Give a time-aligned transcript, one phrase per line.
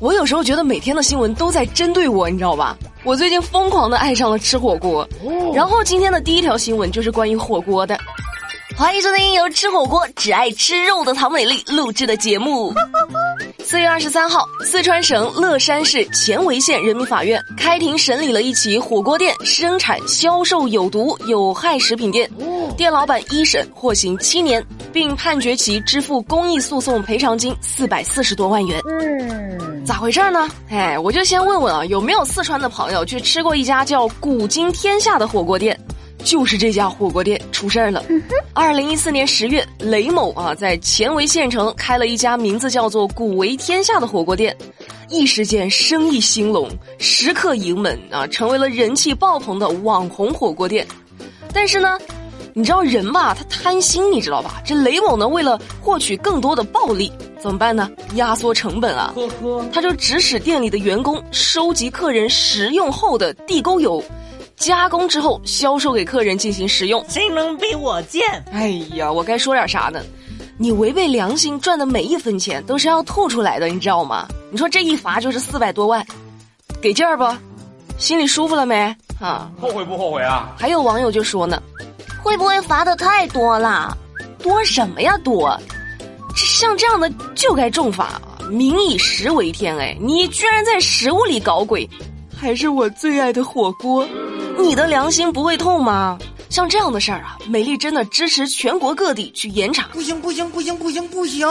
[0.00, 2.76] 我有时候觉得每天的新闻都在针对我，你知道吧？
[3.02, 5.06] 我最近疯狂的爱上了吃火锅，
[5.52, 7.98] 然后今天的第一条新闻就是关于火锅的。
[8.76, 12.72] 欢迎收听由吃火锅只爱吃肉的唐美丽录制的节目。
[13.70, 22.30] 四月二十三号，四川省乐山市犍为县人民法院开庭审理了一起火锅店生产销售有毒有害食品店，
[22.78, 28.80] 店老板一审获刑七年，并判决其支付公益诉讼赔偿金四百四十多万元。
[28.88, 30.48] 嗯，咋回事呢？
[30.70, 35.77] 哎，我就先问问啊，有没有四川的朋友去吃过一家叫“古今天下”的火锅店？
[36.28, 38.04] 就是这家火锅店出事儿了。
[38.52, 44.54] 二零一四年十月，雷某啊在前为县城开了一家名字叫做“古为天下”的火锅店，
[45.08, 46.68] 一时间生意兴隆，
[46.98, 50.86] 食客盈门啊，成为了人气爆棚的网红火锅店。
[51.54, 51.96] 但是呢，
[52.52, 54.60] 你知道人吧，他贪心，你知道吧？
[54.66, 57.90] 这雷某呢，为了获取更多的暴利，怎么办呢？
[58.16, 59.14] 压缩成本啊，
[59.72, 64.04] 他就指使店里的员工收集客人食用后的地沟油。
[64.58, 68.22] 加工之后销售给客人进行食用，谁能比我贱？
[68.52, 70.00] 哎呀，我该说点啥呢？
[70.58, 74.26] 你违背良心赚的每一分钱都是要吐出来的，你知道吗？
[74.50, 76.04] 你说这一罚就是四百多万，
[76.80, 77.24] 给劲儿不？
[77.98, 78.94] 心里舒服了没？
[79.20, 80.52] 啊，后悔不后悔啊？
[80.58, 81.62] 还有网友就说呢，
[82.22, 83.96] 会不会罚的太多了？
[84.42, 85.56] 多什么呀多？
[86.30, 88.20] 这像这样的就该重罚，
[88.50, 91.88] 民以食为天，哎，你居然在食物里搞鬼，
[92.36, 94.06] 还是我最爱的火锅。
[94.60, 96.18] 你的良心不会痛吗？
[96.50, 99.88] 像这样的事儿啊，美丽真的支持全国各地去严查。
[99.92, 101.46] 不行不行不行不行不行！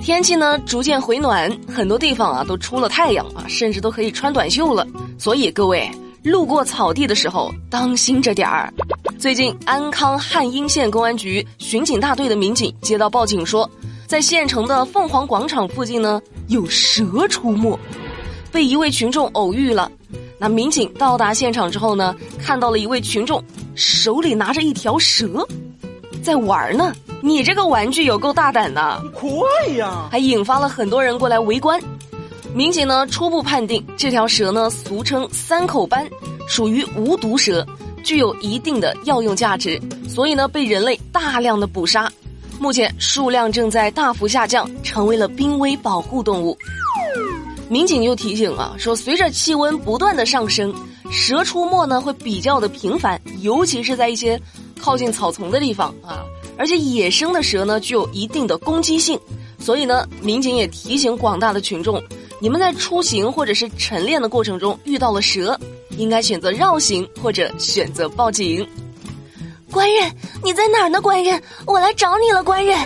[0.00, 4.86] 天气呢逐渐回暖，很多地方啊都出了太阳啊，甚至都可以穿短袖了。
[5.18, 5.90] 所以各位
[6.22, 8.72] 路过草地的时候，当心着点儿。
[9.18, 13.68] 最近安康汉阴县公安局巡警大队的民警接到报警说，
[14.06, 17.76] 在县城的凤凰广场附近呢有蛇出没，
[18.52, 19.90] 被一位群众偶遇了。
[20.38, 23.42] 那民警到达现场之后呢，看到了一位群众
[23.74, 25.46] 手里拿着一条蛇，
[26.22, 26.94] 在玩呢。
[27.20, 30.08] 你这个玩具有够大胆的，快呀！
[30.08, 31.82] 还引发了很多人过来围观。
[32.54, 36.08] 民警呢初步判定这条蛇呢俗称三口斑，
[36.46, 37.66] 属于无毒蛇，
[38.04, 42.08] 具有一定的药用价值，所以呢被人类大量的捕杀，
[42.60, 46.56] 目前数量正在大幅下降，成为了濒危保护动物。
[47.68, 50.74] 民警又提醒啊，说随着气温不断的上升，
[51.10, 54.40] 蛇出没呢会比较的频繁，尤其是在一些
[54.80, 56.24] 靠近草丛的地方啊。
[56.56, 59.20] 而且野生的蛇呢具有一定的攻击性，
[59.58, 62.02] 所以呢，民警也提醒广大的群众，
[62.40, 65.58] 你们在出行或者是晨练的过程中遇到了蛇，
[65.98, 68.66] 应该选择绕行或者选择报警。
[69.70, 70.10] 官人，
[70.42, 71.00] 你在哪儿呢？
[71.02, 72.76] 官人，我来找你了，官人。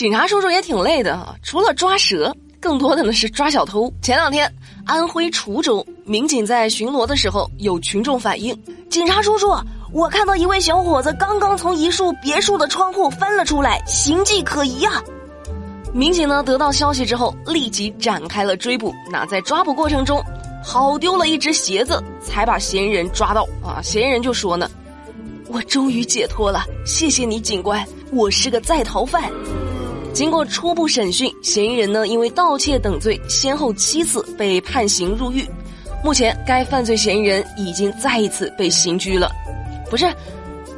[0.00, 3.92] 警察叔叔也挺累的哈，除了抓蛇，更多的呢是抓小偷。
[4.00, 4.50] 前两天，
[4.86, 9.54] 安徽滁州民警在巡逻的时候，有群众反映：“警察叔叔，
[9.92, 15.02] 我看到一位小伙子刚刚从一处别墅的窗户翻了出来，形迹可疑啊！”
[15.92, 18.94] 民警呢得到消息之后，立即展开了追捕。
[19.12, 20.24] 那在抓捕过程中，
[20.64, 23.82] 跑丢了一只鞋子，才把嫌疑人抓到啊！
[23.82, 24.66] 嫌疑人就说呢
[25.46, 29.30] ：“我终于解脱了，谢谢你，警官，我是个在逃犯。”
[30.12, 35.46] 经过初步审讯，嫌疑人呢因为盗窃等罪，先后七次被判刑入狱。
[36.02, 39.30] 目前，该犯罪嫌疑人已经再一次被刑拘了。
[39.90, 40.06] 不是，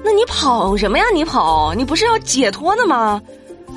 [0.04, 1.04] 那你跑什么呀？
[1.14, 3.20] 你跑，你不是要解脱的吗？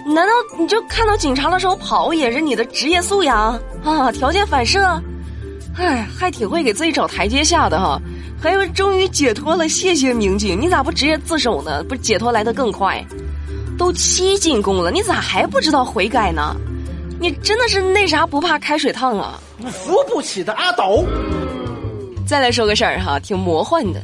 [0.08, 4.12] 难道你就看到警察的时候跑也是你的职业素养啊？
[4.12, 5.02] 条件反射？
[5.78, 8.00] 哎，还挺会给自己找台阶下的哈。
[8.40, 11.84] 还有，终于解脱了，谢谢民警，你咋不直接自首呢？
[11.84, 13.04] 不解脱来得更快？
[13.78, 16.56] 都七进宫了，你咋还不知道悔改呢？
[17.19, 19.40] 你真的是那啥不怕开水烫啊！
[19.72, 21.06] 扶不起的阿斗。
[22.28, 24.02] 再来说个事儿哈，挺魔幻的。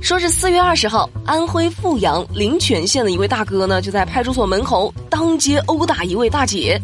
[0.00, 6.80] 说是四月二十号，安徽阜阳临泉县的一位大哥呢，就在派出所门口当街殴打一位大姐。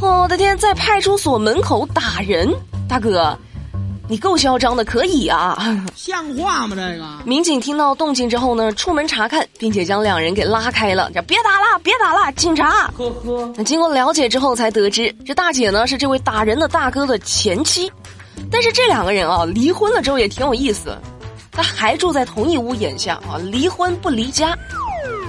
[0.00, 2.50] 我的天，在派出所门口打人，
[2.88, 3.36] 大哥！
[4.08, 6.76] 你够嚣张的，可以啊， 像话吗？
[6.76, 11.10] 这个民警听到动静之后呢，出门查看，并且将两人给拉开了。
[11.12, 12.90] 这别打了，别打了，警察！
[12.96, 13.52] 呵呵。
[13.56, 17.90] 那经过了解之后，才得知这大姐呢是这位打人的大哥的前妻。
[18.50, 20.96] 但是这两个人啊，离婚了之后也挺有意思，
[21.50, 24.56] 他还住在同一屋檐下啊，离婚不离家。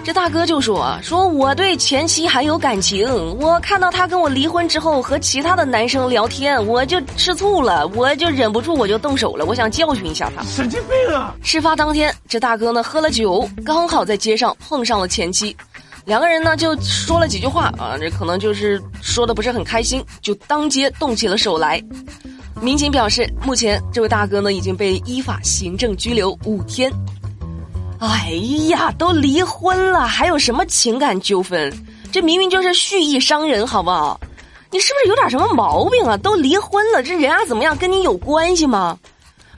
[0.07, 3.06] 这大哥就说啊，说我对前妻还有感情，
[3.42, 10.42] 我看到他跟我离婚之后和其他的男生聊天，我就吃醋了，我就忍不住我就动手了，我想教训一下他。
[10.45, 11.36] 神经病啊！
[11.44, 15.54] 事发当天，这大哥呢喝了酒，刚好在街上碰上了前妻，
[16.06, 21.83] 两个人呢就说了几句话啊，这可能就是说的不是很开心，就当街动起了手来。
[22.62, 26.89] 民警表示，目前这位大哥呢已经被依法行政拘留五天。
[27.99, 28.31] 哎
[28.69, 31.71] 呀，都离婚了，还有什么情感纠纷？
[32.11, 34.19] 这明明就是蓄意伤人，好不好？
[34.71, 36.15] 你是不是有点什么毛病啊？
[36.17, 38.97] 都离婚了，这人家怎么样，跟你有关系吗？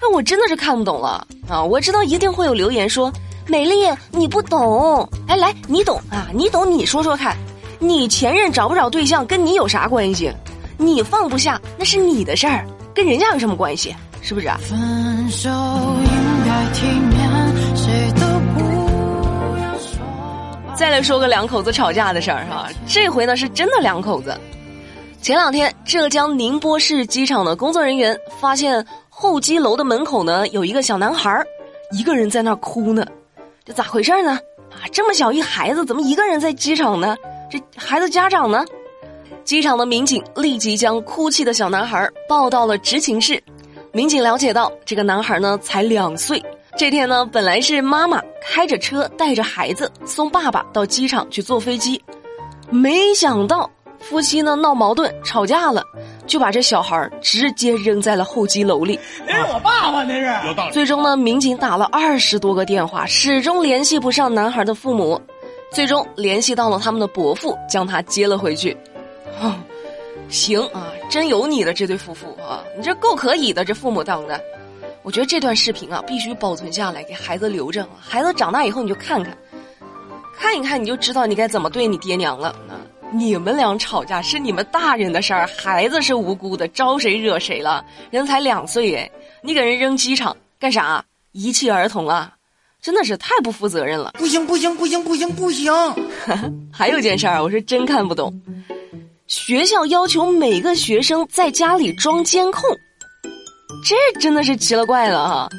[0.01, 1.62] 那我真的是看不懂了啊！
[1.62, 3.12] 我知道一定会有留言说
[3.47, 6.27] ：“美丽，你不懂。”哎，来，你懂啊？
[6.33, 7.35] 你懂，你说说看，
[7.80, 10.31] 你前任找不找对象跟你有啥关系？
[10.77, 12.65] 你放不下那是你的事儿，
[12.95, 13.94] 跟人家有什么关系？
[14.21, 14.57] 是不是啊？
[14.63, 15.50] 分手
[20.80, 24.34] 再来说个两口子吵架的事儿哈，这回呢是真的两口子。
[25.22, 31.44] 前两天，浙江宁波市机场的工作人员发现候机楼的门口呢有一个小男孩，
[31.92, 33.06] 一个人在那儿哭呢，
[33.66, 34.40] 这咋回事呢？
[34.72, 37.14] 啊，这么小一孩子怎么一个人在机场呢？
[37.52, 38.64] 这孩子家长呢？
[39.44, 43.44] 机场的民警立即将哭泣的小男孩抱到了执勤室。
[43.92, 46.42] 民警了解到，这个男孩呢才两岁。
[46.77, 52.01] 这天呢，本来是妈妈开着车带着孩子送爸爸到机场去坐飞机，
[52.69, 53.69] 没想到
[54.00, 55.83] 夫妻呢闹矛盾吵架了，
[56.25, 58.98] 就把这小孩直接扔在了候机楼里。
[59.27, 60.48] 那是我爸爸，那是。
[60.48, 60.71] 有道理。
[60.71, 65.19] 最终呢，民警打了二十多个电话，始终联系不上男孩的父母，
[65.71, 68.75] 最终联系到了他们的伯父，将他接了回去。
[70.30, 74.39] 行啊，真有你的这对夫妇啊，你这够可以的，这父母当的。
[75.09, 77.83] 我觉得这段视频啊，必须保存下来，给孩子留着。
[78.00, 79.35] 孩子长大以后，你就看看，
[80.38, 82.50] 看一看，你就知道你该怎么对你爹娘了。
[82.69, 82.77] 啊，
[83.11, 87.83] 你们俩吵架是你们大人的事儿，孩子是无辜的，招谁惹谁了？
[88.11, 89.09] 人才两岁哎，
[89.41, 91.03] 你给人扔机场干啥？
[91.31, 92.31] 遗弃儿童啊？
[92.79, 94.13] 真的是太不负责任了！
[94.15, 95.73] 不行不行不行不行不行！
[96.71, 98.31] 还有件事儿，我是真看不懂，
[99.25, 102.61] 学校要求每个学生在家里装监控。
[103.84, 105.50] 这真的是奇了怪了哈！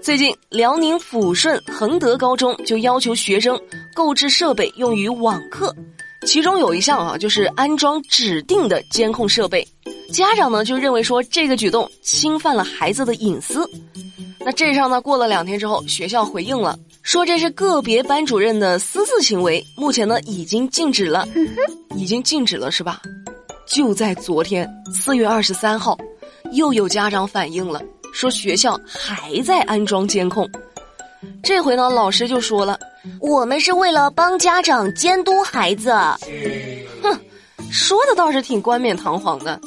[0.00, 3.60] 最近辽宁抚顺恒德高中就要求学生
[3.94, 5.74] 购置设备用于网课，
[6.26, 9.66] 其中有一项啊就是安装指定的监控设备，
[10.12, 13.68] 家长呢就认为说这个举动侵犯了孩子的隐私。
[14.40, 21.28] 那这上呢过了两天之后，学校回应了，说这是个别班主任的私自行为，目前呢已经禁止了，
[21.96, 23.00] 已经禁止了是吧？
[23.66, 25.98] 就在昨天四月二十三号。
[26.52, 27.80] 又有家长反映了，
[28.12, 30.48] 说学校还在安装监控。
[31.42, 32.78] 这回呢，老师就说了
[33.20, 35.90] ：“我们是为了帮家长监督孩子。”
[37.02, 37.18] 哼，
[37.70, 39.60] 说的倒是挺冠冕堂皇的。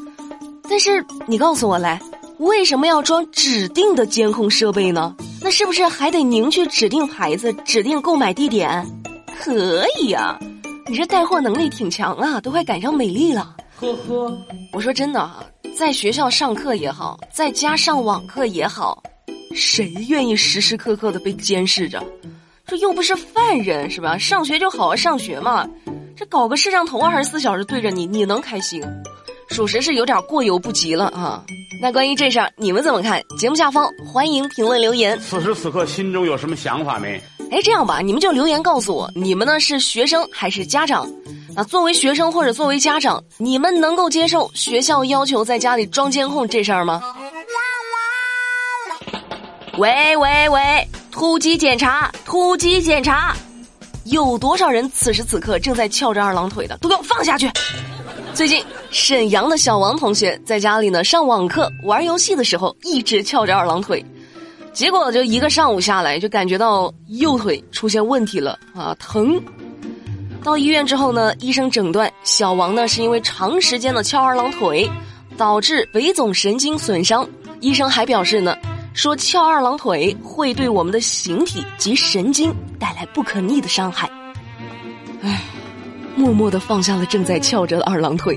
[0.69, 1.99] 但是你告诉我来，
[2.37, 5.13] 为什么要装指定的监控设备呢？
[5.41, 8.85] 那是不是还得您去指定牌子、指定购买地点？
[9.37, 10.39] 可以呀，
[10.87, 13.55] 你这带货能力挺强啊，都快赶上美丽了。
[13.79, 14.37] 呵呵，
[14.71, 15.43] 我说真的啊。
[15.81, 19.01] 在学校上课也好，在家上网课也好，
[19.55, 21.99] 谁愿意时时刻刻的被监视着？
[22.67, 24.15] 这又不是犯人，是吧？
[24.15, 25.67] 上学就好好上学嘛。
[26.15, 28.79] 这搞个摄像头二十四小时对着你，你能开心？
[29.49, 31.43] 属实是有点过犹不及了啊。
[31.81, 33.19] 那关于这事儿，你们怎么看？
[33.39, 35.17] 节目下方欢迎评论留言。
[35.17, 37.19] 此时此刻心中有什么想法没？
[37.49, 41.09] 哎，这样吧，你们就留言告诉我，你们呢是学生还是家长？
[41.53, 47.01] 那作为学生或者作为家长，你们能够接受学校要求在家里装监控这事儿吗？
[49.77, 50.87] 喂喂喂！
[51.11, 52.11] 突击检查！
[52.25, 53.35] 突击检查！
[54.05, 57.49] 有多少人此时此刻正在翘着二郎腿的，都给我放下去！
[58.33, 64.05] 最近沈阳的小王同学在家里呢上网课玩游戏的时候，一直翘着二郎腿，
[64.71, 69.41] 结果就一个上午下来，就感觉到右腿出现问题了啊，疼。
[70.43, 74.89] 到医院之后呢，医生诊断小王呢是因为长时间的翘二郎腿，
[75.37, 77.27] 导致尾总神经损伤。
[77.59, 78.57] 医生还表示呢，
[78.93, 84.09] 说翘二郎腿会对我们的形体及神经带来不可逆的伤害。
[85.21, 85.43] 唉，
[86.15, 88.35] 默默的放下了正在翘着的二郎腿，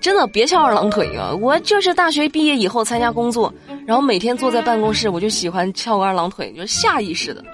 [0.00, 1.34] 真的别翘二郎腿啊！
[1.38, 3.52] 我就是大学毕业以后参加工作，
[3.86, 7.44] 然后每天坐在办公室，我就喜欢翘个二郎腿，就是下意识的。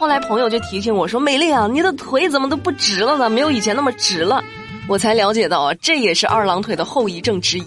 [0.00, 3.28] 后来朋友就提醒我说：“美丽啊，你的腿怎么都不直了呢？
[3.28, 4.42] 没有以前那么直了。”
[4.88, 7.66] 我才了解到啊，这也是二郎腿的后遗症之一。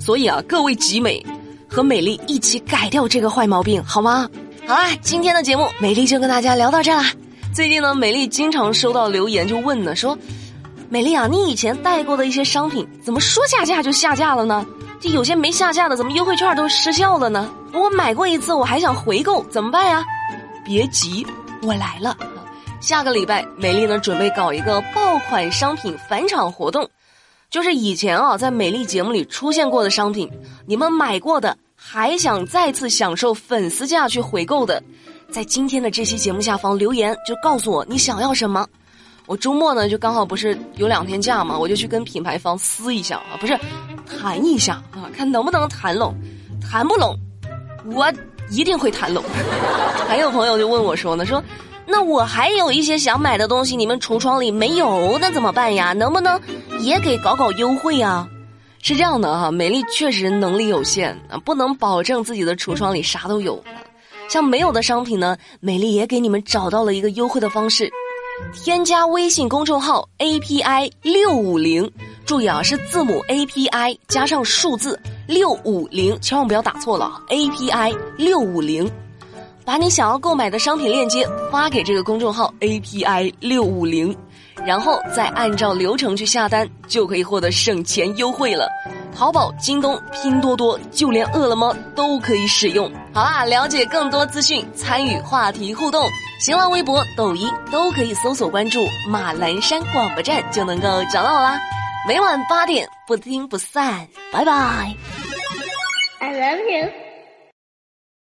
[0.00, 1.24] 所以啊，各位集美
[1.68, 4.28] 和美丽一起改掉这个坏毛病好吗？
[4.66, 7.04] 好啦，今天的节目美丽就跟大家聊到这啦。
[7.54, 10.18] 最近呢，美丽经常收到留言，就问呢，说，
[10.88, 14.66] 美丽啊，你以前带过的一些商品，怎么说下架就下架了呢？
[15.00, 17.48] 这有些没下架的，怎么优惠券都失效了呢？
[17.72, 20.04] 我买过一次，我还想回购，怎么办呀？
[20.64, 21.26] 别急，
[21.62, 22.16] 我来了。
[22.80, 26.88] 下个礼拜，美丽呢准备搞一个爆款商品返场活动，
[27.48, 30.28] 就是以前啊在美丽节目里出现过的商品，
[30.66, 34.82] 你们买过的，还想再次享受粉丝价去回购的。
[35.30, 38.66] 在今天的这期节目下方留言，就告诉我你想要什么。
[39.26, 43.56] 我周末呢就刚好不是有两天假嘛，我就去跟品牌方撕一下啊，不是
[44.04, 46.12] 谈一下啊，看能不能谈拢，
[46.60, 47.16] 谈不拢，
[47.84, 48.12] 我
[48.52, 49.24] 一定会谈拢。
[50.06, 51.42] 还有朋友就问我说呢，说
[51.86, 55.92] 那我还有一些想买的东西，你们橱窗里没有，那怎么办呀？
[55.92, 56.40] 能不能
[56.80, 58.28] 也给搞搞优惠呀？
[58.82, 63.62] 是这样的哈，美丽确实能力有限啊，不能保证自己的橱窗里啥都有。
[64.28, 67.90] 像没有的商品呢，美丽也给你们找到了一个优惠的方式，
[68.52, 71.90] 添加微信公众号 API 六五零，
[72.24, 74.98] 注意啊，是字母 API 加上数字
[75.32, 78.90] 六五零，千万不要打错了，API 六五零，
[79.64, 84.14] 把你想要购买的商品链接发给这个公众号 API 六五零，
[84.66, 88.68] 然后再按照流程去下单，就可以获得省钱优惠了。
[89.14, 92.90] 淘宝、京东、拼多多，就连饿了么都可以使用。
[93.14, 96.06] 好啦，了解更多资讯，参与话题互动，
[96.40, 101.58] 新浪微博、抖音都可以搜索关注马栏山广播站，就能够找到我啦。
[102.08, 104.92] 每晚八点不听不散，拜拜。
[106.22, 107.01] I love you。